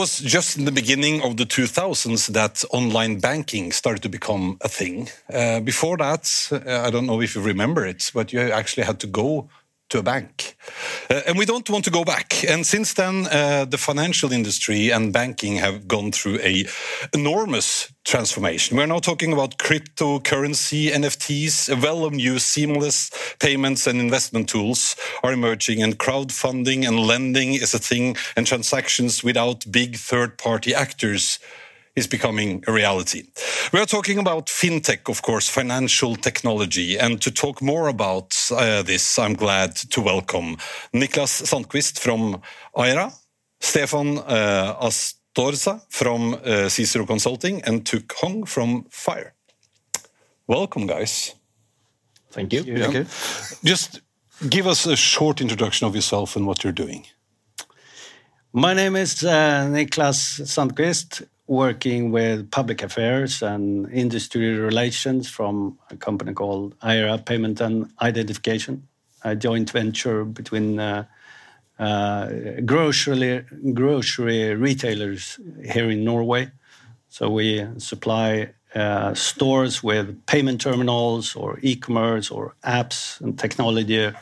[0.00, 4.56] it was just in the beginning of the 2000s that online banking started to become
[4.62, 5.10] a thing.
[5.30, 8.98] Uh, before that, uh, I don't know if you remember it, but you actually had
[9.00, 9.50] to go
[9.90, 10.56] to a bank.
[11.10, 12.44] Uh, and we don't want to go back.
[12.48, 16.64] And since then, uh, the financial industry and banking have gone through a
[17.12, 18.76] enormous transformation.
[18.76, 25.98] We're now talking about cryptocurrency, NFTs, well-used seamless payments and investment tools are emerging and
[25.98, 31.38] crowdfunding and lending is a thing and transactions without big third-party actors
[31.96, 33.24] is becoming a reality.
[33.72, 36.98] We are talking about fintech, of course, financial technology.
[36.98, 40.56] And to talk more about uh, this, I'm glad to welcome
[40.92, 42.40] Niklas Sandquist from
[42.76, 43.12] Aera,
[43.60, 49.34] Stefan uh, Astorza from uh, Cicero Consulting, and Tuk Hong from Fire.
[50.46, 51.34] Welcome, guys.
[52.30, 52.62] Thank you.
[52.62, 53.06] Thank you.
[53.64, 54.00] Just
[54.48, 57.06] give us a short introduction of yourself and what you're doing.
[58.52, 65.96] My name is uh, Niklas Sandqvist working with public affairs and industry relations from a
[65.96, 68.86] company called Aera Payment and Identification,
[69.24, 71.04] a joint venture between uh,
[71.80, 72.30] uh,
[72.64, 76.52] grocery, grocery retailers here in Norway.
[77.08, 84.12] So we supply uh, stores with payment terminals or e-commerce or apps and technology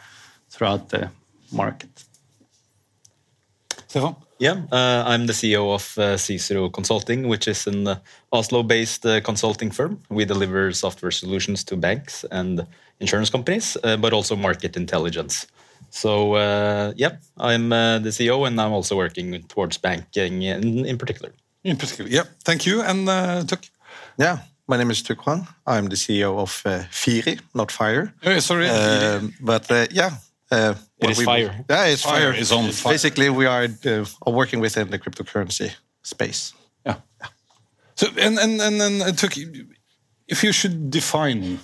[0.48, 1.10] throughout the
[1.52, 2.04] market.
[3.86, 4.16] Stefan?
[4.40, 7.98] Yeah, uh, I'm the CEO of uh, Cicero Consulting, which is an uh,
[8.32, 10.00] Oslo-based uh, consulting firm.
[10.10, 12.64] We deliver software solutions to banks and
[13.00, 15.48] insurance companies, uh, but also market intelligence.
[15.90, 21.32] So, uh, yeah, I'm the CEO, and I'm also working towards banking in, in particular.
[21.64, 22.24] In particular, yeah.
[22.44, 23.60] Thank you, and uh, Tuk.
[24.18, 25.48] Yeah, my name is Tuk Hwang.
[25.66, 28.14] I'm the CEO of uh, Firi, not Fire.
[28.24, 28.68] Oh, sorry.
[28.68, 30.10] Um, but yeah,
[30.50, 31.64] uh, it is we, fire.
[31.68, 32.32] Yeah, it's fire.
[32.32, 32.40] fire.
[32.40, 32.92] Is on fire.
[32.92, 36.52] Basically, we are uh, working within the cryptocurrency space.
[36.86, 36.96] Yeah.
[37.20, 37.28] yeah.
[37.94, 39.34] So and and and then it took.
[40.26, 41.58] If you should define,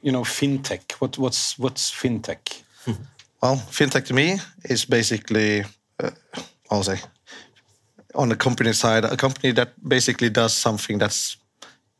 [0.00, 0.92] you know, fintech.
[1.00, 2.62] What what's what's fintech?
[3.42, 5.62] Well, fintech to me is basically,
[6.02, 6.10] uh,
[6.70, 6.98] I'll say,
[8.14, 11.36] on the company side, a company that basically does something that's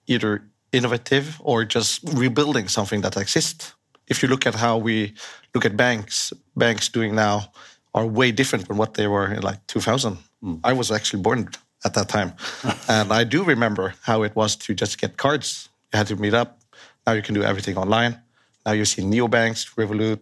[0.07, 0.43] either
[0.73, 3.75] innovative or just rebuilding something that exists
[4.09, 5.15] if you look at how we
[5.55, 7.51] look at banks, banks doing now
[7.95, 10.19] are way different than what they were in like 2000.
[10.43, 10.61] Mm.
[10.63, 11.49] I was actually born
[11.85, 12.35] at that time.
[12.89, 15.69] and I do remember how it was to just get cards.
[15.93, 16.61] You had to meet up.
[17.07, 18.21] Now you can do everything online.
[18.65, 20.21] Now you see neobanks, Revolut.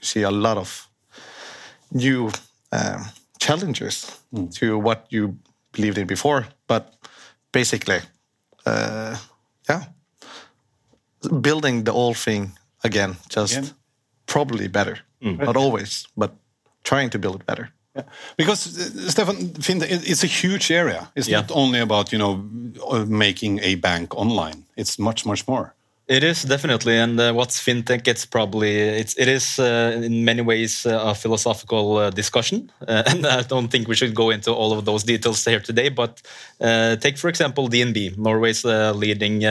[0.00, 0.88] You see a lot of
[1.90, 2.30] new
[2.72, 3.06] um,
[3.38, 4.52] challenges mm.
[4.54, 5.38] to what you
[5.72, 6.46] believed in before.
[6.66, 6.94] But
[7.52, 8.00] basically,
[8.64, 9.16] uh,
[9.68, 9.84] yeah,
[11.40, 12.52] building the old thing
[12.86, 13.70] again, just again?
[14.26, 14.98] probably better.
[15.22, 15.38] Mm.
[15.38, 16.32] Not always, but
[16.82, 17.70] trying to build it better.
[17.94, 18.02] Yeah.
[18.36, 21.10] Because uh, Stefan, it's a huge area.
[21.14, 21.40] It's yeah.
[21.40, 22.44] not only about you know
[22.90, 24.64] uh, making a bank online.
[24.76, 25.72] It's much much more.
[26.08, 28.06] It is definitely, and uh, what's fintech?
[28.06, 33.26] It's probably it's it is uh, in many ways uh, a philosophical uh, discussion, and
[33.26, 35.88] I don't think we should go into all of those details here today.
[35.88, 36.22] But
[37.00, 39.42] take for example DNB, Norway's leading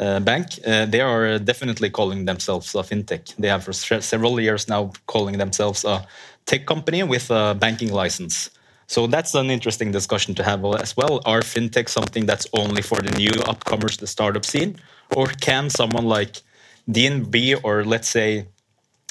[0.00, 3.34] uh, bank, uh, they are definitely calling themselves a fintech.
[3.36, 6.06] They have for several years now calling themselves a
[6.46, 8.50] tech company with a banking license.
[8.86, 11.20] So that's an interesting discussion to have as well.
[11.26, 14.76] Are fintech something that's only for the new upcomers, the startup scene,
[15.14, 16.42] or can someone like
[16.90, 18.46] DNB or let's say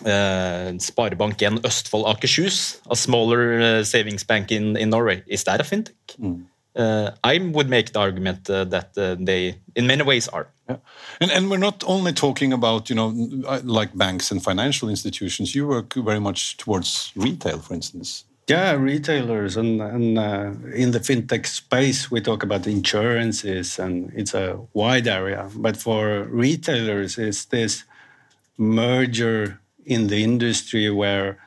[0.05, 5.63] uh, Sparebank1 Østfold Akershus, a smaller uh, savings bank in, in Norway, is that a
[5.63, 5.93] fintech?
[6.19, 6.45] Mm.
[6.75, 10.47] Uh, I would make the argument uh, that uh, they, in many ways, are.
[10.69, 10.77] Yeah.
[11.21, 13.07] And, and we're not only talking about, you know,
[13.63, 15.55] like banks and financial institutions.
[15.55, 18.25] You work very much towards retail, for instance.
[18.47, 24.33] Yeah, retailers and, and uh, in the fintech space, we talk about insurances and it's
[24.33, 25.49] a wide area.
[25.53, 27.83] But for retailers, it's this
[28.57, 31.39] merger in the industry where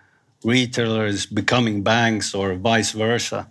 [0.44, 3.48] retailers becoming banks or vice versa.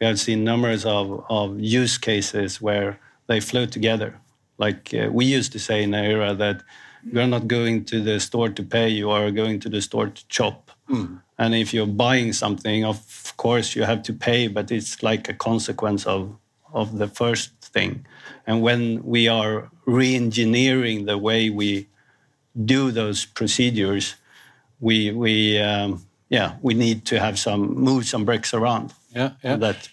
[0.00, 2.98] We have seen numbers of, of use cases where
[3.28, 4.20] they flow together
[4.58, 6.62] like uh, we used to say in Aera that
[7.04, 10.22] you're not going to the store to pay, you are going to the store to
[10.28, 10.70] shop.
[10.90, 11.22] Mm.
[11.38, 15.34] And if you're buying something, of course you have to pay, but it's like a
[15.34, 16.36] consequence of,
[16.72, 18.04] of the first thing.
[18.46, 21.88] And when we are re engineering the way we
[22.64, 24.16] do those procedures,
[24.80, 28.92] we, we, um, yeah, we need to have some, move some bricks around.
[29.14, 29.56] Yeah, yeah.
[29.56, 29.88] That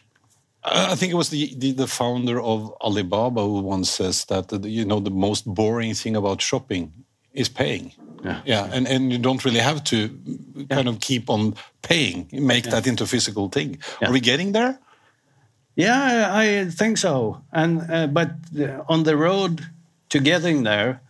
[0.65, 4.83] I think it was the, the, the founder of Alibaba who once says that you
[4.83, 6.91] know the most boring thing about shopping
[7.33, 7.91] is paying.
[8.23, 10.09] Yeah, yeah, and and you don't really have to
[10.69, 10.89] kind yeah.
[10.89, 11.53] of keep on
[11.83, 12.71] paying, make yeah.
[12.71, 13.77] that into a physical thing.
[14.01, 14.79] Are we getting there?
[15.75, 17.44] Yeah, I think so.
[17.51, 18.31] And uh, but
[18.88, 19.62] on the road
[20.09, 21.01] to getting there,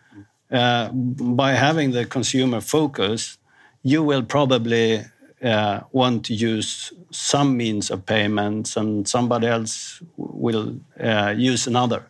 [0.52, 3.38] uh, by having the consumer focus,
[3.84, 5.06] you will probably
[5.46, 12.04] uh, want to use some means of payments, and somebody else will uh, use another.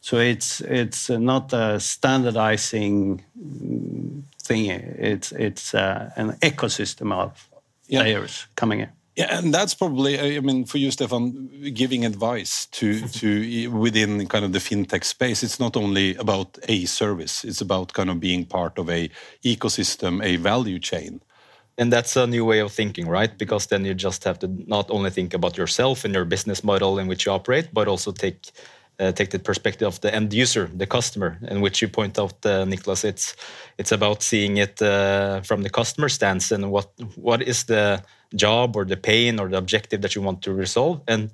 [0.00, 3.24] So it's it's not a standardizing
[4.42, 4.70] thing.
[4.70, 7.48] It's it's uh, an ecosystem of
[7.88, 8.02] yeah.
[8.02, 8.88] players coming in.
[9.16, 14.44] Yeah, and that's probably, I mean, for you, Stefan, giving advice to to within kind
[14.44, 15.42] of the fintech space.
[15.42, 19.08] It's not only about a service; it's about kind of being part of a
[19.42, 21.20] ecosystem, a value chain.
[21.78, 23.36] And that's a new way of thinking, right?
[23.36, 26.98] Because then you just have to not only think about yourself and your business model
[26.98, 28.50] in which you operate, but also take
[28.98, 32.32] uh, take the perspective of the end user, the customer, in which you point out,
[32.46, 33.04] uh, Niklas.
[33.04, 33.36] It's
[33.76, 38.02] it's about seeing it uh, from the customer stance and what what is the
[38.34, 41.30] job or the pain or the objective that you want to resolve, and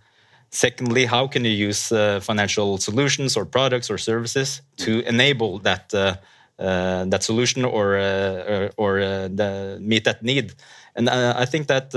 [0.51, 5.95] secondly, how can you use uh, financial solutions or products or services to enable that
[5.95, 6.17] uh,
[6.63, 10.53] Uh, that solution or uh, or, or uh, the, meet that need.
[10.95, 11.93] And I think that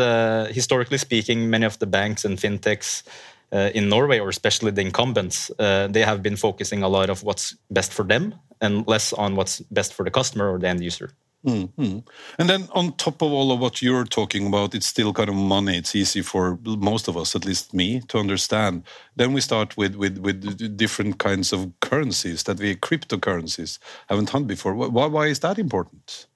[0.51, 3.03] historically speaking, many of the banks and fintechs
[3.51, 7.23] uh, in Norway, or especially the incumbents, uh, they have been focusing a lot of
[7.23, 10.83] what's best for them and less on what's best for the customer or the end
[10.83, 11.11] user.
[11.45, 12.03] Mm -hmm.
[12.37, 15.35] And then, on top of all of what you're talking about, it's still kind of
[15.35, 15.77] money.
[15.77, 18.83] It's easy for most of us, at least me, to understand.
[19.15, 24.45] Then we start with with, with different kinds of currencies that we cryptocurrencies haven't done
[24.45, 24.75] before.
[24.75, 26.27] Why, why is that important?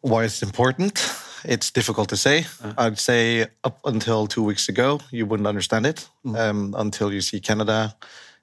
[0.00, 1.00] Why it's important?
[1.44, 2.46] It's difficult to say.
[2.62, 2.86] Uh.
[2.86, 6.36] I'd say up until two weeks ago, you wouldn't understand it mm.
[6.36, 7.96] um, until you see Canada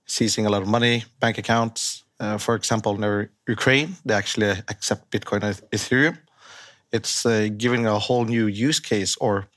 [0.05, 2.03] seizing a lot of money, bank accounts.
[2.19, 6.17] Uh, for example, in Ukraine, they actually accept Bitcoin and Ethereum.
[6.91, 9.47] It's uh, giving a whole new use case or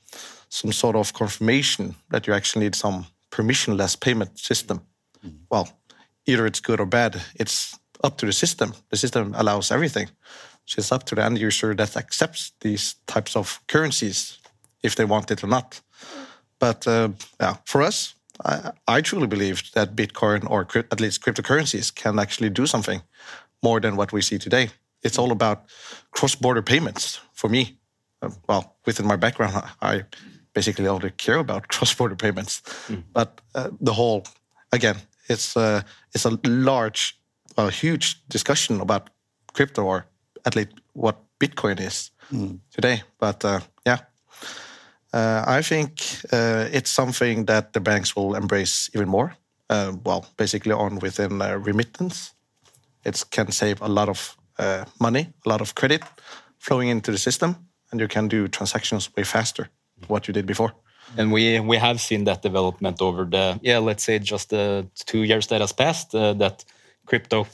[0.49, 4.81] some sort of confirmation that you actually need some permissionless payment system.
[5.25, 5.39] Mm.
[5.51, 5.69] Well,
[6.27, 7.23] either it's good or bad.
[7.35, 8.75] It's up to the system.
[8.91, 10.09] The system allows everything.
[10.67, 14.39] So it's up to the end user that accepts these types of currencies
[14.83, 15.81] if they want it or not.
[16.59, 17.11] But uh,
[17.41, 22.51] yeah, for us, I, I, truly believe that Bitcoin or at least cryptocurrencies can actually
[22.51, 23.03] do something
[23.63, 24.71] more than what we see today.
[25.03, 25.65] It's all about
[26.11, 27.79] cross-border payments for me.
[28.23, 30.05] Uh, well, within my background, I
[30.55, 32.63] basically only care about cross-border payments.
[32.89, 33.05] Mm.
[33.13, 34.25] But uh, the whole,
[34.73, 34.97] again,
[35.29, 35.83] it's uh,
[36.13, 37.19] it's a large,
[37.57, 39.11] a huge discussion about
[39.53, 40.07] crypto or
[40.45, 42.59] at least what Bitcoin is mm.
[42.71, 43.03] today.
[43.19, 43.99] But uh, yeah,
[45.13, 46.01] uh, I think
[46.33, 49.35] uh, it's something that the banks will embrace even more.
[49.69, 52.35] Uh, well, basically on within uh, remittance,
[53.05, 56.03] it can save a lot of uh, money, a lot of credit
[56.59, 57.57] flowing into the system,
[57.91, 59.69] and you can do transactions way faster
[59.99, 60.73] than what you did before.
[61.17, 65.23] And we we have seen that development over the yeah, let's say just the two
[65.23, 66.13] years that has passed.
[66.13, 66.65] that
[67.07, 67.47] crypto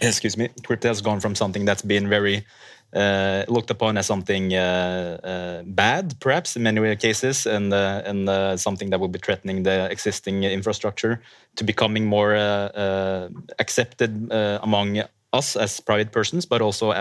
[0.00, 2.44] excuse me, crypto has gone from something that's been very
[2.94, 8.28] uh, looked upon as something uh, uh, bad, perhaps in many cases, and uh, and
[8.28, 11.20] uh, something that will be threatening the existing infrastructure,
[11.56, 13.28] to becoming more uh,
[13.58, 14.28] accepted
[14.62, 15.02] among
[15.32, 16.92] us as private persons, but also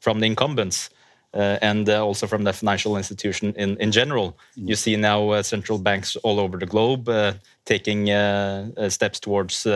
[0.00, 0.90] from the incumbents.
[1.62, 4.36] and also from the financial institution in, in general.
[4.58, 4.68] Mm.
[4.68, 7.08] You see now central banks all over the globe
[7.64, 8.10] taking
[8.90, 9.66] steps towards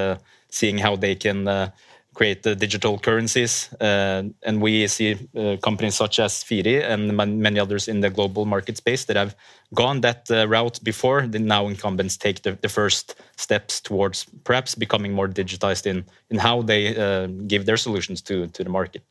[0.51, 1.71] seeing how they can
[2.15, 3.73] create the digital currencies.
[3.81, 8.47] Uh, and we see uh, companies such as Firi and many others in the global
[8.47, 9.35] market space that have
[9.75, 11.27] gone that uh, route before.
[11.27, 16.39] The now incumbents take the, the, first steps towards perhaps becoming more digitized in, in
[16.39, 19.03] how they uh, give their solutions to, to the market.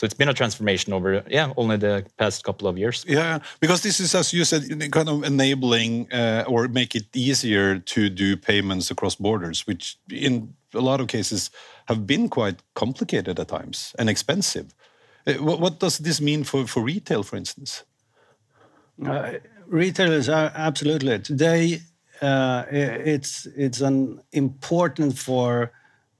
[0.00, 3.04] So it's been a transformation over, yeah, only the past couple of years.
[3.06, 7.78] Yeah, because this is, as you said, kind of enabling uh, or make it easier
[7.80, 11.50] to do payments across borders, which in a lot of cases
[11.86, 14.74] have been quite complicated at times and expensive.
[15.26, 17.84] Uh, what, what does this mean for, for retail, for instance?
[19.04, 19.32] Uh,
[19.66, 21.82] retailers are absolutely today.
[22.22, 25.72] Uh, it's it's an important for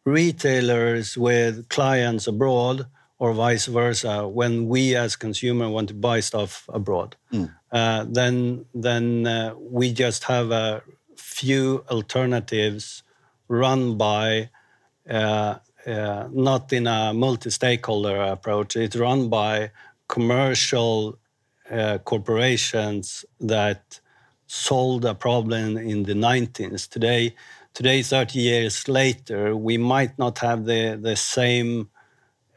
[0.05, 2.85] retailers with clients abroad
[3.21, 7.49] or vice versa when we as consumer want to buy stuff abroad mm.
[7.71, 10.83] uh, then then uh, we just have a
[11.17, 13.05] few alternatives
[13.49, 14.51] run by
[15.09, 15.55] uh,
[15.87, 18.77] uh, not in a multi-stakeholder approach.
[18.77, 19.71] It's run by
[20.09, 21.19] commercial
[21.71, 24.01] uh, corporations that
[24.47, 26.89] solved a problem in the 90s.
[26.89, 27.35] Today,
[27.73, 31.89] today, 30 years later, we might not have the, the same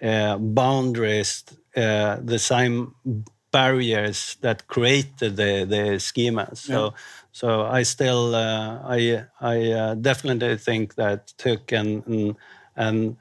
[0.03, 1.43] uh, boundaries,
[1.75, 2.93] uh, the same
[3.51, 6.57] barriers that created the the schemas.
[6.57, 6.83] So.
[6.83, 6.89] Yeah.
[7.35, 12.35] So I still, uh, I, I uh, definitely think that Tuk and and,
[12.75, 13.17] and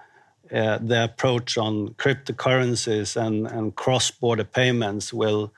[0.53, 5.51] uh, the approach on cryptocurrencies and, and cross-border payments will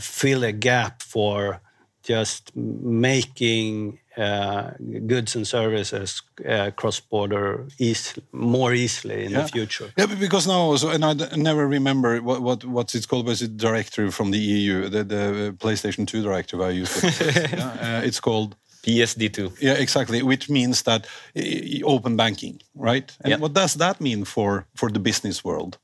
[0.00, 1.62] fill a gap for
[2.02, 4.70] just making uh,
[5.06, 9.42] goods and services uh, cross-border eas- more easily in Yeah.
[9.42, 9.92] the future.
[9.96, 13.26] Yeah, because now also, and I d- never remember what, what what's it called.
[13.26, 17.04] Was it directive from the EU, the, the PlayStation 2 directive I used?
[17.04, 17.52] It.
[17.52, 18.56] yeah, uh, it's called.
[18.82, 19.60] PSD2.
[19.60, 20.22] Yeah, exactly.
[20.22, 23.12] Which means that uh, open banking, right?
[23.20, 23.40] And Yeah.
[23.40, 25.78] what does that mean for for the business world?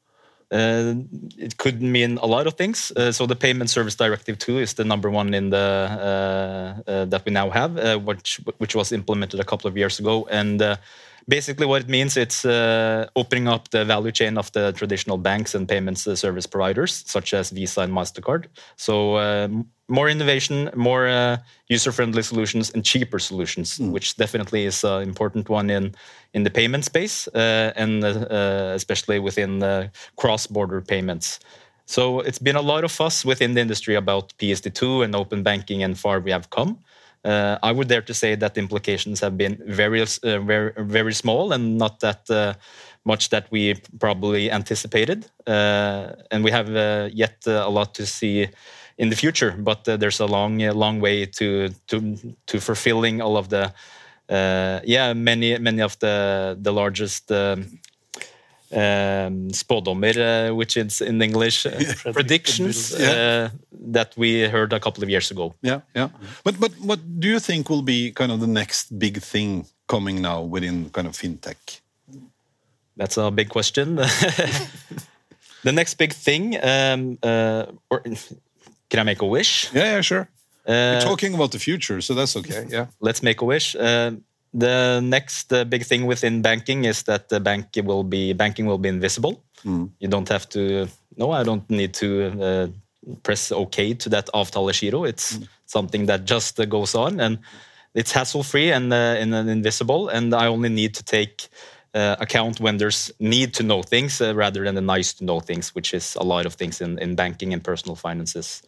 [0.55, 0.95] Uh,
[1.37, 2.93] it could mean a lot of things.
[2.97, 5.59] Uh, so the Payment Service Directive 2 is the number one in the
[6.87, 9.99] uh, uh, that we now have, uh, which which was implemented a couple of years
[9.99, 10.29] ago.
[10.31, 10.77] And uh,
[11.29, 15.55] basically, what it means it's uh, opening up the value chain of the traditional banks
[15.55, 18.47] and payments uh, service providers, such as Visa and Mastercard.
[18.77, 19.49] So uh,
[19.89, 21.39] more innovation, more uh,
[21.69, 25.95] user-friendly solutions, and cheaper solutions, which definitely is an important one in
[26.33, 31.39] in the payment space, uh, and uh, uh, especially within uh, cross-border payments.
[31.87, 35.83] So it's been a lot of fuss within the industry about PSD2 and open banking
[35.83, 36.79] and far we have come.
[37.25, 41.15] Uh, I would dare to say that the implications have been very, uh, very, very
[41.15, 42.55] small and not that uh,
[43.05, 45.27] much that we probably anticipated.
[45.47, 48.49] Uh, and we have uh, yet uh, a lot to see
[48.99, 52.17] in the future, but there's a long, long way to to
[52.47, 53.73] to fulfilling all of the,
[54.85, 57.33] yeah, many many of the the largest.
[58.77, 63.11] Um, spådommer, uh, which is in English, uh, predictions Yeah.
[63.11, 63.51] uh,
[63.93, 65.55] that we heard a couple of years ago.
[65.63, 66.09] Yeah, yeah.
[66.43, 70.21] But but what do you think will be kind of the next big thing coming
[70.23, 71.81] now within kind of fintech?
[72.97, 73.95] That's a big question.
[75.65, 78.01] the next big thing, um, uh, or
[78.91, 79.71] can I make a wish?
[79.73, 80.29] Yeah, yeah, sure.
[80.67, 82.67] We're Uh, talking about the future, so that's okay.
[82.71, 82.87] Yeah.
[83.01, 83.77] let's make a wish.
[84.55, 88.79] The next uh, big thing within banking is that the bank will be banking will
[88.79, 89.43] be invisible.
[89.99, 90.87] You don't have to.
[91.17, 92.09] No, I don't need to
[92.41, 92.67] uh,
[93.23, 95.09] press OK to that avtalegiro.
[95.09, 97.39] It's something that just uh, goes on, and
[97.95, 100.09] it's hassle free and uh, and invisible.
[100.09, 101.49] And I only need to take.
[101.97, 105.39] Uh, account when there's need to know things uh, rather than the nice to know
[105.39, 108.63] things, which is a lot of things in, in banking and personal finances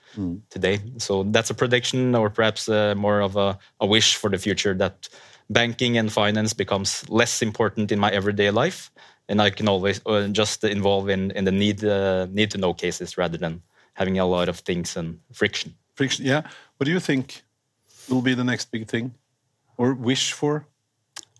[0.50, 0.78] today.
[0.99, 4.75] So that's a prediction, or perhaps uh, more of a, a wish for the future
[4.75, 5.09] that
[5.49, 8.91] banking and finance becomes less important in my everyday life,
[9.29, 12.75] and I can always uh, just involve in, in the need uh, need to know
[12.75, 13.62] cases rather than
[13.95, 15.75] having a lot of things and friction.
[15.95, 16.26] Friction.
[16.26, 16.43] Yeah.
[16.76, 17.43] What do you think
[18.09, 19.15] will be the next big thing,
[19.76, 20.67] or wish for?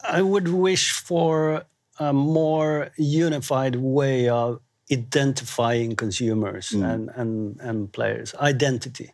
[0.03, 1.65] I would wish for
[1.99, 4.61] a more unified way of
[4.93, 8.35] identifying consumers and, and, and players.
[8.35, 9.13] Identity.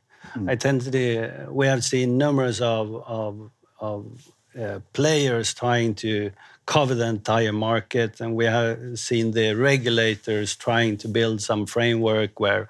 [0.48, 6.30] Identity, uh, we have seen numerous of, of, of uh, players trying to
[6.66, 12.38] cover the entire market, and we have seen the regulators trying to build some framework
[12.40, 12.68] where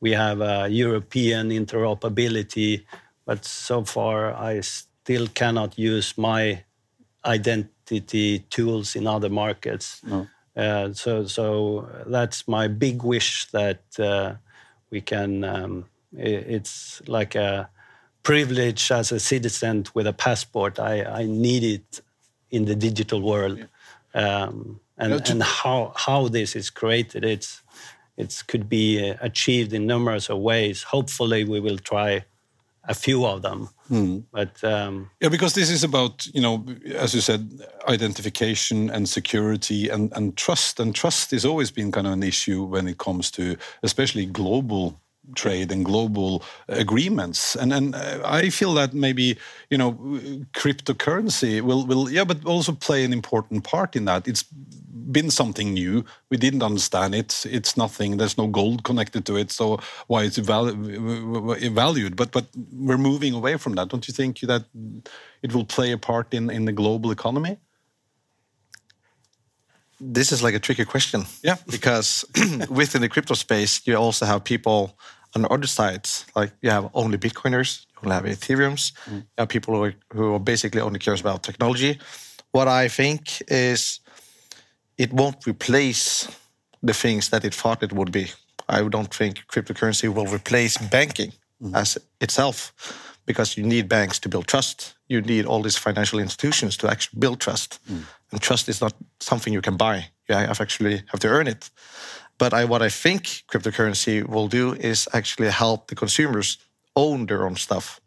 [0.00, 2.84] we have a European interoperability,
[3.26, 6.62] but so far I still cannot use my
[7.24, 10.00] identity tools in other markets.
[10.56, 14.34] Uh, so, so that's my big wish that uh,
[14.90, 15.44] we can.
[15.44, 15.84] Um,
[16.18, 17.68] i- it's like a
[18.22, 20.78] privilege as a citizen with a passport.
[20.78, 22.00] I, I need it
[22.50, 23.58] in the digital world,
[24.14, 27.24] um, and Yeah, to- and how how this is created.
[27.24, 27.62] It's
[28.16, 30.82] it could be uh, achieved in numerous of ways.
[30.82, 32.24] Hopefully, we will try
[32.88, 33.68] a few of them.
[34.32, 36.64] But um, Yeah, because this is about you know,
[36.96, 40.80] as you said, identification and security and and trust.
[40.80, 45.00] And trust has always been kind of an issue when it comes to especially global
[45.34, 47.56] trade and global agreements.
[47.56, 49.36] And and uh, I feel that maybe
[49.70, 49.92] you know,
[50.52, 54.26] cryptocurrency will will yeah, but also play an important part in that.
[54.26, 54.44] It's
[55.12, 56.04] been something new.
[56.30, 57.44] We didn't understand it.
[57.46, 58.16] It's nothing.
[58.16, 59.50] There's no gold connected to it.
[59.50, 62.16] So why it's val- valued?
[62.16, 63.88] But but we're moving away from that.
[63.88, 64.64] Don't you think that
[65.42, 67.58] it will play a part in in the global economy?
[70.00, 71.26] This is like a tricky question.
[71.42, 71.56] Yeah.
[71.70, 72.24] Because
[72.70, 74.96] within the crypto space, you also have people
[75.34, 76.24] on the other sides.
[76.34, 79.16] Like you have only Bitcoiners, you will have Ethereums, mm.
[79.16, 81.98] you have people who are, who are basically only cares about technology.
[82.52, 84.00] What I think is
[84.98, 86.28] it won't replace
[86.82, 88.26] the things that it thought it would be.
[88.68, 91.74] I don't think cryptocurrency will replace banking mm-hmm.
[91.74, 92.72] as itself,
[93.30, 94.94] because you need banks to build trust.
[95.08, 97.78] You need all these financial institutions to actually build trust,
[98.30, 99.96] and trust is not something you can buy.
[100.28, 101.70] You have actually have to earn it.
[102.38, 106.58] But I, what I think cryptocurrency will do is actually help the consumers
[106.94, 108.00] own their own stuff.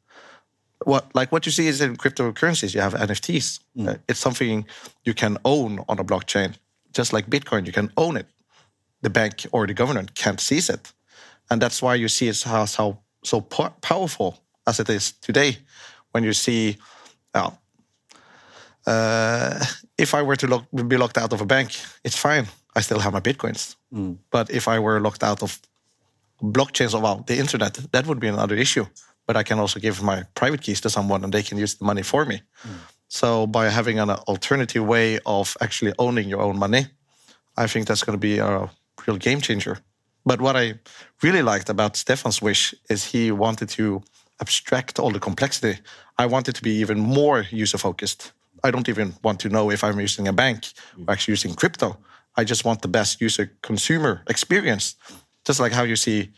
[0.86, 3.46] What like what you see is in cryptocurrencies, you have NFTs.
[3.80, 4.66] Uh, it's something
[5.08, 6.50] you can own on a blockchain,
[6.98, 7.66] just like Bitcoin.
[7.66, 8.28] You can own it.
[9.02, 10.94] The bank or the government can't seize it,
[11.50, 14.34] and that's why you see it's how so so po- powerful
[14.66, 15.58] as it is today.
[16.12, 16.78] When you see,
[17.34, 17.60] well,
[18.86, 19.66] uh,
[19.98, 21.70] if I were to lock, be locked out of a bank,
[22.04, 22.48] it's fine.
[22.76, 23.76] I still have my bitcoins.
[24.32, 25.60] But if I were locked out of
[26.42, 28.86] blockchains of well, the internet, that would be another issue.
[29.26, 31.86] But I can also give my private keys to someone and they can use the
[31.86, 32.42] money for me.
[33.08, 36.88] So by having an alternative way of actually owning your own money,
[37.56, 38.70] I think that's going to be a
[39.08, 39.78] real game changer.
[40.26, 40.74] But what I
[41.22, 44.02] really liked about Stefan's wish is he wanted to
[44.40, 45.80] abstract all the complexity.
[46.18, 48.34] I want it to be even more user focused.
[48.64, 50.66] I don't even want to know if I'm using a bank
[51.08, 51.98] or actually using crypto.
[52.36, 54.96] I just want the best user consumer experience.
[55.46, 56.32] Just like how you see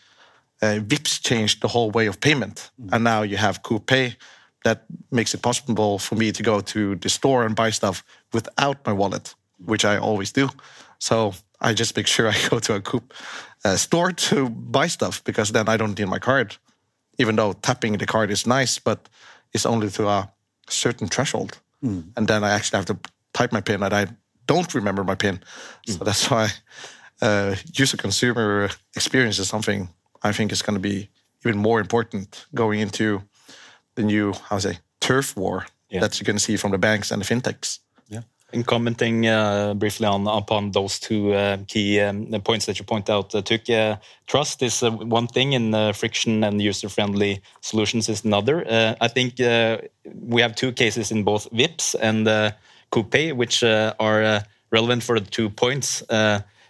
[0.61, 4.15] uh, Vipps changed the whole way of payment, and now you have Pay
[4.63, 8.77] that makes it possible for me to go to the store and buy stuff without
[8.85, 10.49] my wallet, which I always do.
[10.97, 13.13] So I just make sure I go to a Coop
[13.63, 16.57] uh, store to buy stuff because then I don't need my card,
[17.17, 19.09] even though tapping the card is nice, but
[19.53, 20.29] it's only to a
[20.69, 21.59] certain threshold,
[22.15, 22.97] and then I actually have to
[23.33, 24.07] type my pin, and I
[24.47, 25.39] don't remember my pin.
[25.87, 26.47] So that's why
[27.21, 29.89] uh, user consumer experience is something
[30.23, 31.09] I think is going to be
[31.45, 33.21] even more important going into
[33.95, 36.01] the new, how to say, turf war Yeah.
[36.01, 37.79] that you're going to see from the banks and the fintechs.
[38.55, 43.09] In commenting uh, briefly on upon those two uh, key um, points that you point
[43.09, 48.65] out, uh, Tuk, trust is one thing, and friction and user-friendly solutions is another.
[49.01, 52.53] I think we have two cases in both Vipps and
[52.91, 56.01] Coop, which are relevant for the two points.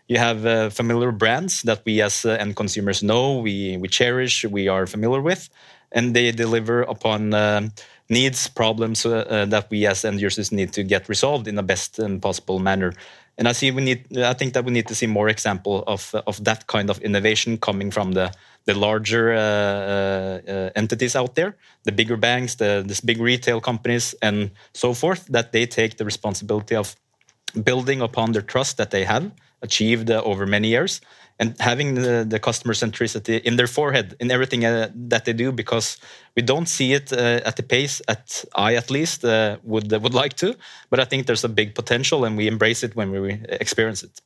[0.07, 4.43] You have uh, familiar brands that we as uh, end consumers know, we we cherish,
[4.45, 5.49] we are familiar with,
[5.91, 7.71] and they deliver upon um,
[8.09, 11.63] needs, problems uh, uh, that we as end users need to get resolved in the
[11.63, 12.93] best um, possible manner.
[13.37, 14.17] And I see we need.
[14.17, 17.57] I think that we need to see more example of of that kind of innovation
[17.57, 18.31] coming from the
[18.65, 23.59] the larger uh, uh, uh, entities out there, the bigger banks, the this big retail
[23.59, 25.25] companies, and so forth.
[25.29, 26.95] That they take the responsibility of
[27.63, 31.01] building upon the trust that they have achieved uh, over many years
[31.39, 35.51] and having the, the customer centricity in their forehead in everything uh, that they do
[35.51, 35.97] because
[36.35, 40.13] we don't see it uh, at the pace at I at least uh, would would
[40.13, 40.55] like to
[40.89, 44.21] but I think there's a big potential and we embrace it when we experience it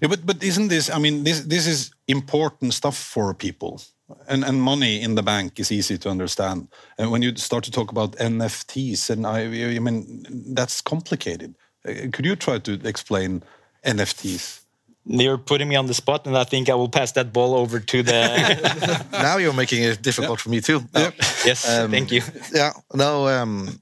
[0.00, 0.90] Yeah, but but isn't this?
[0.90, 3.80] I mean, this this is important stuff for people,
[4.28, 6.68] and and money in the bank is easy to understand.
[6.98, 11.54] And when you start to talk about NFTs, and I, I mean, that's complicated.
[11.88, 13.42] Uh, Could you try to explain
[13.84, 14.65] NFTs?
[15.06, 17.78] You're putting me on the spot and I think I will pass that ball over
[17.80, 20.80] to the now you're making it difficult for me too.
[20.94, 21.10] No.
[21.44, 21.64] yes.
[21.64, 22.22] Thank you.
[22.52, 23.80] yeah no um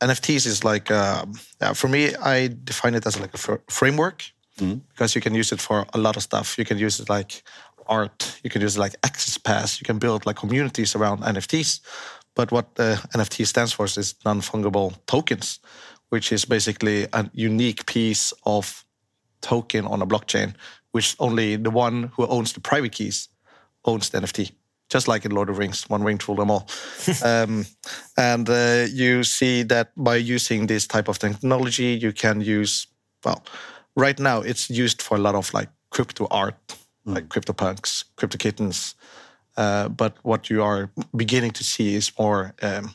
[0.00, 4.24] nfts is like um yeah, for me i define it as like a fr- framework
[4.88, 6.58] because you can use it for a lot of stuff.
[6.58, 7.42] You can use it like
[7.86, 8.40] art.
[8.42, 11.80] You can use it like access pass you can build like communities around nfts
[12.34, 15.60] but what uh, nft stands for is non-fungible tokens
[16.10, 18.84] which is basically a unique piece of
[19.40, 20.54] token on a blockchain
[20.92, 23.28] which only the one who owns the private keys
[23.84, 24.52] owns the NFT,
[24.88, 26.68] just like in Lord of the Rings, one ring to rule them all.
[27.24, 27.66] um,
[28.16, 32.86] and uh, you see that by using this type of technology, you can use,
[33.24, 33.44] well,
[33.96, 36.56] right now it's used for a lot of like crypto art,
[37.04, 38.94] like CryptoPunks, Crypto Kittens.
[39.56, 42.94] Uh, but what you are beginning to see is more um,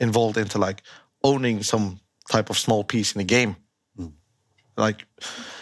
[0.00, 0.82] involved into like
[1.24, 3.56] owning some type of small piece in a game,
[4.78, 5.06] like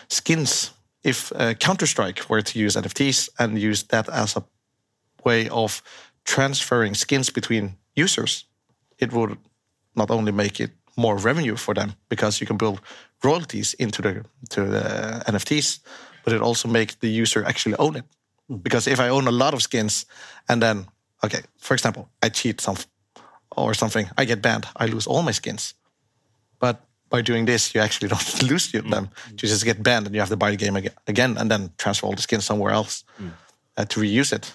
[0.09, 0.73] skins.
[1.03, 4.45] If uh, Counter Strike were to use NFTs and use that as a
[5.25, 5.83] way of
[6.25, 8.45] transferring skins between users,
[8.99, 9.39] it would
[9.95, 12.81] not only make it more revenue for them because you can build
[13.23, 15.81] royalties into the to the NFTs,
[16.25, 18.05] but it also make the user actually own it.
[18.63, 20.07] Because if I own a lot of skins
[20.49, 20.87] and then,
[21.23, 22.77] okay, for example, I cheat some
[23.57, 25.75] or something, I get banned, I lose all my skins.
[26.59, 29.09] But by doing this, you actually don't lose them.
[29.31, 32.07] You just get banned and you have to buy the game again and then transfer
[32.07, 33.05] all the skins somewhere else
[33.77, 34.53] uh, to reuse it.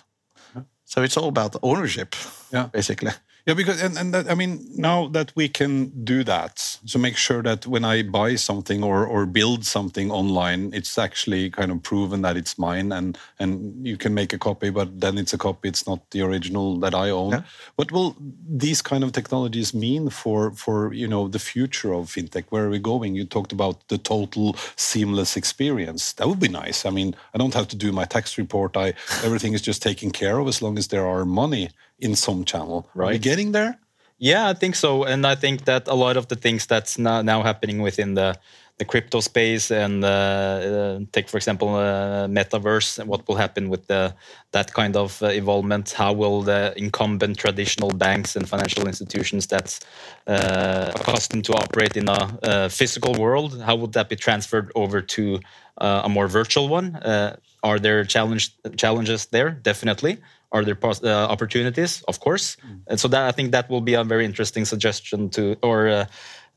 [0.85, 2.15] So it's all about ownership,
[2.53, 2.67] Yeah.
[2.73, 3.11] basically.
[3.47, 7.17] Yeah, because and, and that, I mean now that we can do that, so make
[7.17, 11.81] sure that when I buy something or or build something online, it's actually kind of
[11.81, 15.39] proven that it's mine, and and you can make a copy, but then it's a
[15.39, 17.31] copy, it's not the original that I own.
[17.31, 17.41] Yeah.
[17.77, 18.15] What will
[18.47, 22.45] these kind of technologies mean for for you know the future of fintech?
[22.49, 23.15] Where are we going?
[23.15, 26.13] You talked about the total seamless experience.
[26.13, 26.85] That would be nice.
[26.85, 28.77] I mean, I don't have to do my tax report.
[28.77, 31.69] I everything is just taken care of as long as there are money
[32.01, 32.89] in some channel.
[32.95, 33.21] Are we Right.
[33.21, 33.77] getting there?
[34.17, 37.21] Yeah, I think so, and I think that a lot of the things that's now,
[37.23, 38.35] now happening within the
[38.81, 43.69] the crypto space and uh, uh, take for example uh, metaverse and what will happen
[43.69, 44.11] with the
[44.53, 49.81] that kind of uh, involvement how will the incumbent traditional banks and financial institutions that's
[50.25, 54.99] uh, accustomed to operate in a uh, physical world how would that be transferred over
[54.99, 55.39] to
[55.77, 58.43] uh, a more virtual one uh, are there challenge
[58.77, 60.17] challenges there definitely
[60.51, 63.93] are there pos- uh, opportunities of course and so that i think that will be
[63.93, 66.05] a very interesting suggestion to or uh,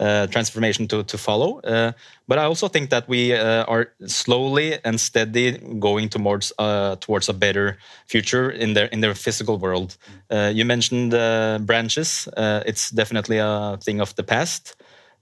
[0.00, 1.60] uh, transformation to to follow.
[1.60, 1.92] Uh,
[2.26, 7.28] but I also think that we uh, are slowly and steady going towards uh, towards
[7.28, 9.96] a better future in their in their physical world.
[10.30, 14.74] Uh, you mentioned uh, branches; uh, it's definitely a thing of the past.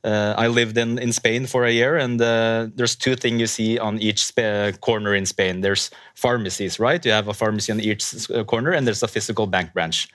[0.05, 3.47] Uh, I lived in, in Spain for a year, and uh, there's two things you
[3.47, 5.61] see on each spa- corner in Spain.
[5.61, 7.05] There's pharmacies, right?
[7.05, 10.09] You have a pharmacy on each uh, corner, and there's a physical bank branch.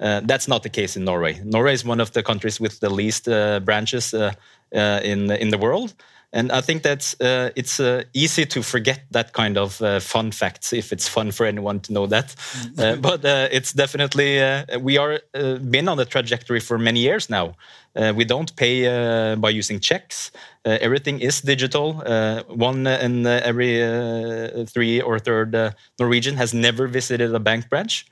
[0.00, 1.40] Uh, that's not the case in Norway.
[1.44, 4.32] Norway is one of the countries with the least uh, branches uh,
[4.74, 5.94] uh, in in the world,
[6.34, 10.32] and I think that's uh, it's uh, easy to forget that kind of uh, fun
[10.32, 12.34] facts if it's fun for anyone to know that.
[12.78, 17.00] Uh, but uh, it's definitely uh, we are uh, been on the trajectory for many
[17.00, 17.54] years now.
[17.96, 20.32] Uh, we don't pay uh, by using checks.
[20.66, 22.02] Uh, everything is digital.
[22.04, 25.70] Uh, one in uh, every uh, three or third uh,
[26.00, 28.06] Norwegian has never visited a bank branch.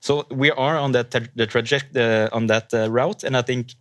[0.00, 3.74] So we are on that the traject uh, on that uh, route, and I think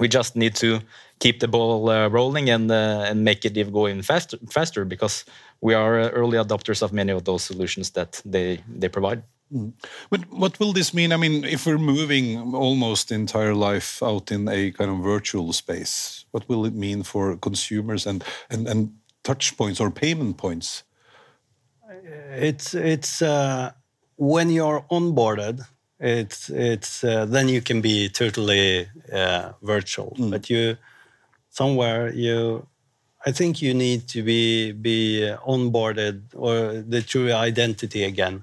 [0.00, 0.80] we just need to
[1.24, 5.24] keep the ball uh, rolling and uh, and make it even going faster faster because
[5.60, 9.22] we are uh, early adopters of many of those solutions that they they provide.
[10.10, 11.12] But what will this mean?
[11.12, 16.24] I mean, if we're moving almost entire life out in a kind of virtual space,
[16.32, 18.90] what will it mean for consumers and and, and
[19.22, 20.84] touch points or payment points?
[22.48, 23.70] it's it's uh,
[24.16, 25.60] when you're onboarded
[26.00, 30.76] it's it's uh, then you can be totally uh, virtual but you
[31.58, 32.66] somewhere you
[33.26, 34.98] i think you need to be be
[35.54, 36.56] onboarded or
[36.94, 38.36] the true identity again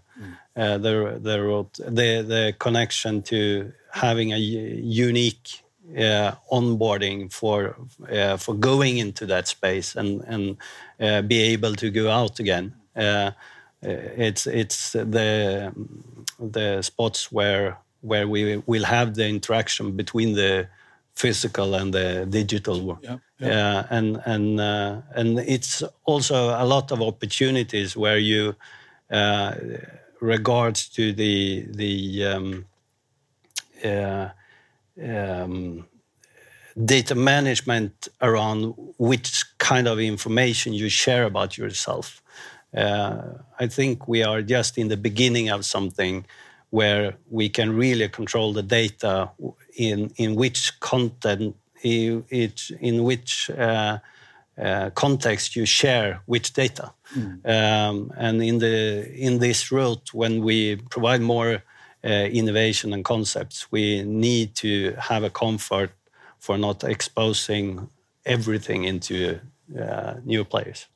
[0.55, 3.71] uh, the the root- the the connection to
[4.05, 5.63] having a unique
[5.97, 7.75] uh, onboarding for
[8.11, 10.57] uh, for going into that space and and
[10.99, 12.73] uh, be able to go out again.
[12.95, 13.31] Uh,
[14.27, 15.71] it's it's the
[16.39, 20.67] the spots where where we will have the interaction between the
[21.21, 23.03] physical and the digital world.
[23.03, 28.55] Yeah, Yeah, and and uh, and it's also a lot of opportunities where you
[29.11, 29.51] uh,
[30.19, 32.65] regards to the the um,
[33.83, 34.29] uh,
[35.15, 35.85] um,
[36.85, 42.21] data management around which kind of information you share about yourself.
[42.75, 43.21] Uh,
[43.59, 46.25] I think we are just in the beginning of something
[46.69, 49.29] where we can really control the data
[49.75, 53.97] in in which content i- it in which uh,
[54.57, 56.93] uh, context you share which data.
[57.45, 61.63] Um, and in the in this route, when we provide more
[62.03, 65.91] uh, innovation and concepts, we need to have a comfort
[66.39, 67.89] for not exposing
[68.25, 69.39] everything into
[69.79, 70.87] uh, new players.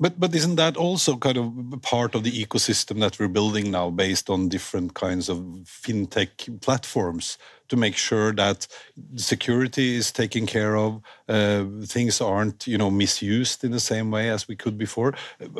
[0.00, 3.90] But but isn't that also kind of part of the ecosystem that we're building now,
[3.90, 5.36] based on different kinds of
[5.66, 7.36] fintech platforms,
[7.68, 8.66] to make sure that
[9.16, 14.30] security is taken care of, uh, things aren't you know misused in the same way
[14.30, 15.12] as we could before.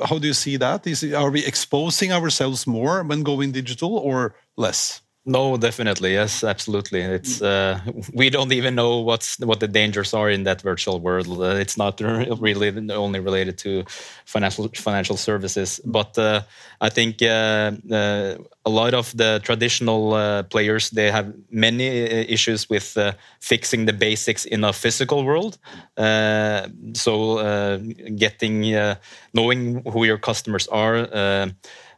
[0.08, 0.86] How do you see that?
[0.86, 5.02] Is are we exposing ourselves more when going digital or less?
[5.26, 7.02] No, definitely, yes, absolutely.
[7.02, 7.78] It's uh,
[8.14, 11.28] we don't even know what's what the dangers are in that virtual world.
[11.28, 12.00] Uh, it's not
[12.40, 13.84] really only related to
[14.24, 16.40] financial financial services, but uh,
[16.80, 22.70] I think uh, uh, a lot of the traditional uh, players they have many issues
[22.70, 25.58] with uh, fixing the basics in a physical world.
[25.98, 27.76] Uh, so uh,
[28.16, 28.94] getting uh,
[29.34, 31.52] knowing who your customers are.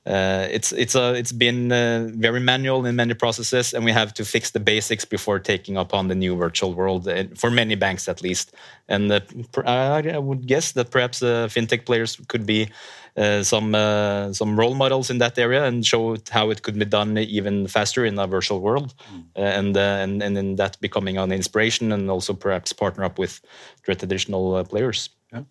[0.07, 3.93] Uh, uh, it's it's a it's been uh, very manual in many processes, and we
[3.93, 7.51] have to fix the basics before taking up on the new virtual world uh, for
[7.51, 8.53] many banks at least.
[8.89, 9.21] And uh,
[9.65, 12.69] I, would guess that perhaps fintech players could be
[13.17, 16.85] uh, some uh, some role models in that area and show how it could be
[16.85, 19.25] done even faster in a virtual world, mm.
[19.37, 23.41] and and and in that becoming an inspiration and also perhaps partner up with
[23.85, 25.11] traditional players.
[25.33, 25.45] Yeah.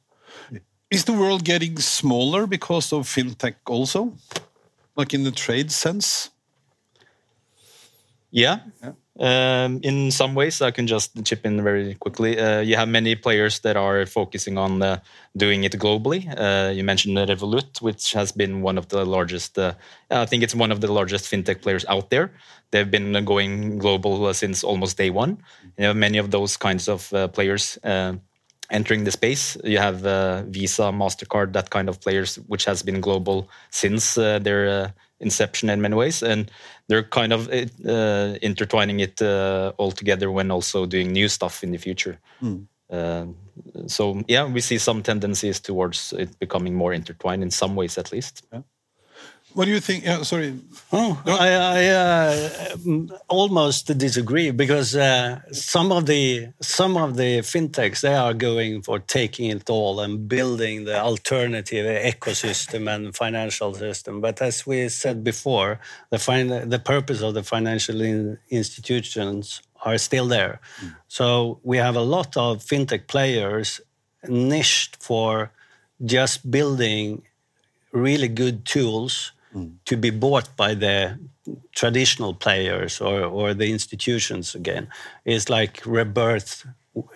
[0.91, 4.11] Is the world getting smaller because of fintech also,
[4.97, 6.29] like in the trade sense?
[8.29, 8.59] Yeah.
[8.83, 8.91] yeah.
[9.19, 12.37] Um, in some ways, I can just chip in very quickly.
[12.37, 14.99] Uh, you have many players that are focusing on uh,
[15.37, 16.27] doing it globally.
[16.27, 19.57] Uh, you mentioned Revolut, which has been one of the largest.
[19.57, 19.73] Uh,
[20.09, 22.31] I think it's one of the largest fintech players out there.
[22.71, 25.37] They've been going global uh, since almost day one.
[25.77, 27.77] You have many of those kinds of uh, players
[28.71, 29.55] entering the space.
[29.63, 30.01] You have
[30.49, 35.95] Visa, Mastercard, that kind of players, which has been global since their inception in many
[35.95, 36.51] ways, and
[36.87, 41.71] they're kind of uh, intertwining it uh, all together when also doing new stuff in
[41.71, 42.17] the future.
[42.41, 42.65] Mm.
[42.89, 43.25] Uh,
[43.87, 48.11] so yeah, we see some tendencies towards it becoming more intertwined in some ways, at
[48.11, 48.45] least.
[48.51, 48.61] Yeah.
[49.53, 50.05] What do you think?
[50.05, 50.57] Yeah, sorry.
[50.93, 52.49] Oh, I, I uh,
[53.27, 58.99] almost disagree because uh, some of the some of the fintechs they are going for
[58.99, 64.21] taking it all and building the alternative ecosystem and financial system.
[64.21, 65.79] But as we said before,
[66.11, 70.61] the fin- the purpose of the financial in institutions are still there.
[70.81, 70.95] Mm.
[71.07, 73.81] So we have a lot of fintech players
[74.27, 75.51] niched for
[76.05, 77.23] just building
[77.91, 79.73] really good tools mm.
[79.85, 81.19] to be bought by the
[81.75, 84.87] traditional players or, or the institutions again
[85.25, 86.65] is like rebirth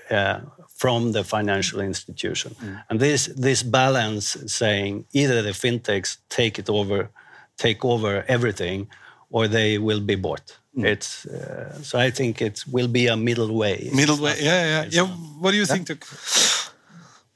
[0.10, 0.40] uh,
[0.76, 2.56] from the financial institution.
[2.56, 2.84] Mm.
[2.90, 7.10] And this this balance saying either the fintechs take it over,
[7.58, 8.88] take over everything,
[9.30, 10.58] or they will be bought.
[10.78, 10.86] Mm.
[10.86, 13.90] It's uh, so I think it will be a middle way.
[13.94, 15.08] Middle way, yeah, yeah, yeah.
[15.40, 15.84] What do you yeah.
[15.84, 16.06] think?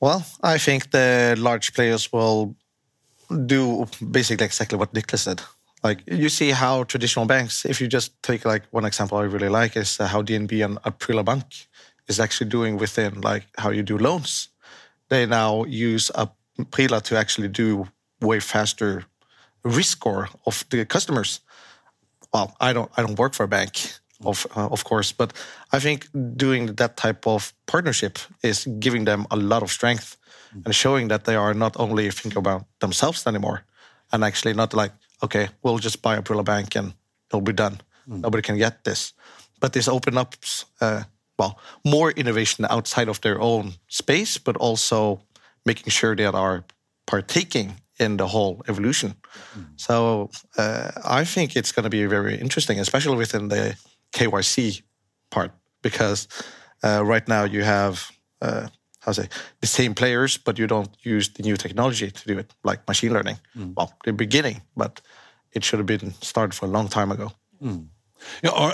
[0.02, 2.56] Well, I think the large players will
[3.46, 5.42] do basically exactly what Niklas said.
[5.84, 9.50] Like you see how traditional banks, if you just take like one example I really
[9.50, 11.46] like is uh, how DNB and Aprila Bank
[12.08, 14.50] is actually doing within like how you do loans.
[15.10, 17.88] They now use Aprila to actually do
[18.22, 19.06] way faster
[19.64, 21.40] risk score of the customers.
[22.34, 25.34] Well, I don't I don't work for a bank, of uh, of course, but
[25.72, 30.18] I think doing that type of partnership is giving them a lot of strength
[30.66, 33.64] and showing that they are not only thinking about themselves anymore
[34.12, 34.92] and actually not like,
[35.24, 36.94] okay, we'll just buy a Aprila Bank and
[37.30, 37.82] it'll be done.
[38.08, 38.22] Mm.
[38.22, 39.14] Nobody can get this.
[39.60, 40.36] But this opens up,
[40.82, 41.04] uh,
[41.38, 45.22] well, more innovation outside of their own space, but also
[45.66, 46.64] making sure they are
[47.06, 49.16] partaking in the whole evolution.
[49.56, 49.66] Mm.
[49.76, 53.76] So uh, I think it's going to be very interesting, especially within the
[54.14, 54.82] KYC
[55.30, 56.28] part, because
[56.84, 58.10] uh, right now you have
[58.42, 58.68] uh,
[59.00, 59.30] how say
[59.62, 63.14] the same players, but you don't use the new technology to do it, like machine
[63.14, 63.38] learning.
[63.58, 63.76] Mm.
[63.76, 65.02] Well, the beginning, but
[65.54, 67.32] it should have been started for a long time ago.
[67.62, 67.88] Mm.
[68.44, 68.74] Yeah, or,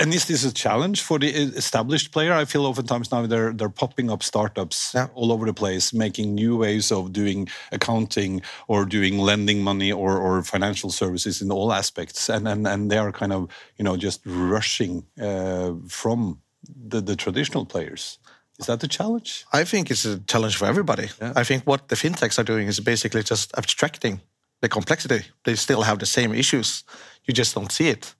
[0.00, 2.32] and is this a challenge for the established player?
[2.32, 5.08] I feel oftentimes now they're they're popping up startups yeah.
[5.14, 10.18] all over the place, making new ways of doing accounting or doing lending money or,
[10.18, 13.96] or financial services in all aspects, and and and they are kind of you know
[13.96, 16.40] just rushing uh, from
[16.88, 18.18] the the traditional players.
[18.58, 19.44] Is that the challenge?
[19.52, 21.08] I think it's a challenge for everybody.
[21.20, 21.32] Yeah.
[21.36, 24.20] I think what the fintechs are doing is basically just abstracting
[24.62, 25.26] the complexity.
[25.44, 26.84] They still have the same issues.
[27.24, 28.14] You just don't see it.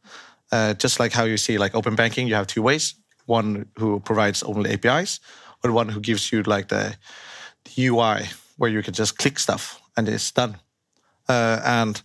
[0.52, 2.94] Uh, just like how you see like open banking, you have two ways:
[3.26, 5.20] one who provides only APIs,
[5.64, 6.96] or one who gives you like the,
[7.64, 10.56] the UI where you can just click stuff and it's done.
[11.28, 12.02] Uh, and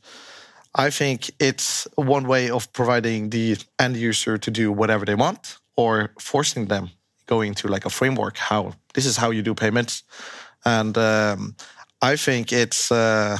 [0.73, 5.57] I think it's one way of providing the end user to do whatever they want
[5.75, 6.91] or forcing them
[7.33, 8.61] going to like a framework how
[8.93, 10.03] this is how you do payments
[10.65, 11.55] and um,
[12.01, 13.37] i think it's uh,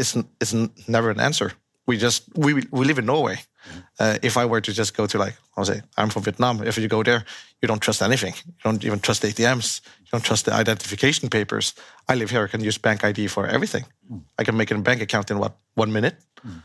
[0.00, 0.52] it's it's
[0.96, 1.48] never an answer
[1.88, 3.80] we just we we live in norway mm-hmm.
[4.02, 6.78] uh, if i were to just go to like i'll say i'm from vietnam if
[6.78, 7.22] you go there
[7.60, 9.66] you don't trust anything you don't even trust atms
[10.04, 11.74] you don't trust the identification papers
[12.10, 14.22] i live here i can use bank id for everything mm.
[14.38, 16.60] i can make a bank account in what one minute mm.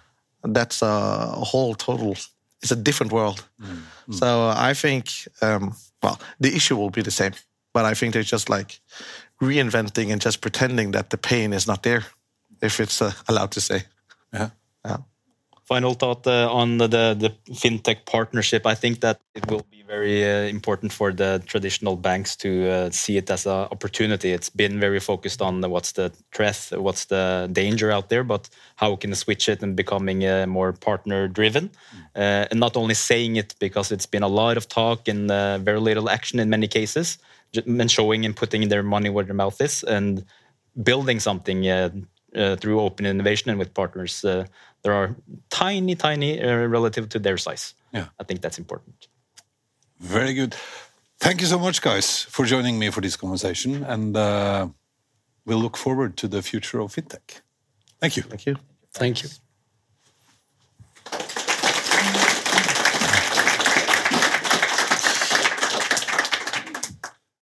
[0.57, 0.95] that's a
[1.51, 2.15] whole total
[2.61, 3.43] it's a different world.
[3.61, 3.67] Mm.
[4.09, 4.13] Mm.
[4.13, 5.09] So I think,
[5.41, 7.33] um, well, the issue will be the same,
[7.73, 8.79] but I think they're just like
[9.41, 12.05] reinventing and just pretending that the pain is not there,
[12.61, 13.83] if it's uh, allowed to say.
[14.33, 14.49] Yeah.
[14.85, 14.97] Yeah.
[15.71, 16.87] Final thought uh, on the,
[17.23, 18.65] the fintech partnership.
[18.65, 22.89] I think that it will be very uh, important for the traditional banks to uh,
[22.89, 24.33] see it as an opportunity.
[24.33, 28.97] It's been very focused on what's the threat, what's the danger out there, but how
[28.97, 31.69] can switch it and becoming uh, more partner driven,
[32.17, 35.57] uh, and not only saying it because it's been a lot of talk and uh,
[35.59, 37.17] very little action in many cases,
[37.65, 40.25] and showing and putting their money where their mouth is and
[40.83, 41.61] building something
[42.59, 44.25] through open innovation and with partners
[44.83, 45.15] there are
[45.49, 47.73] tiny, tiny uh, relative to their size.
[47.93, 48.07] Yeah.
[48.19, 49.07] I think that's important.
[49.99, 50.55] Very good.
[51.19, 53.83] Thank you so much, guys, for joining me for this conversation.
[53.83, 54.67] And uh,
[55.45, 57.41] we'll look forward to the future of fintech.
[57.99, 58.23] Thank you.
[58.23, 58.55] Thank you.
[58.93, 59.29] Thank you.